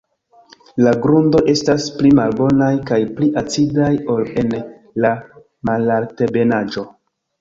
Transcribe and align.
La 0.85 0.93
grundoj 1.03 1.41
estas 1.51 1.85
pli 1.99 2.13
malbonaj 2.19 2.71
kaj 2.91 2.99
pli 3.19 3.29
acidaj 3.43 3.91
ol 4.15 4.27
en 4.45 4.57
la 5.07 5.13
malaltebenaĵo. 5.71 6.89